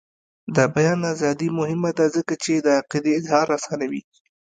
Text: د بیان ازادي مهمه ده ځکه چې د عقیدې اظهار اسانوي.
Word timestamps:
د 0.55 0.57
بیان 0.75 0.99
ازادي 1.13 1.49
مهمه 1.59 1.91
ده 1.97 2.05
ځکه 2.15 2.33
چې 2.43 2.53
د 2.55 2.67
عقیدې 2.79 3.11
اظهار 3.19 3.47
اسانوي. 3.57 4.01